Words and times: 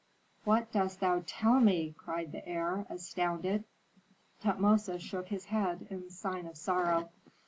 "What 0.45 0.71
dost 0.71 0.99
thou 0.99 1.21
tell 1.27 1.59
me!" 1.59 1.93
cried 1.95 2.31
the 2.31 2.43
heir, 2.49 2.87
astounded. 2.89 3.65
Tutmosis 4.41 5.03
shook 5.03 5.27
his 5.27 5.45
head 5.45 5.85
in 5.91 6.09
sign 6.09 6.47
of 6.47 6.57
sorrow. 6.57 7.11